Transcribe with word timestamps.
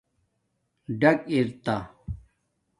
ڈاک 0.99 1.19
ار 1.33 1.47
تا 1.63 1.75